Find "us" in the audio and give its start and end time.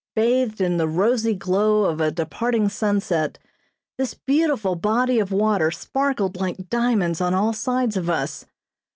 8.09-8.47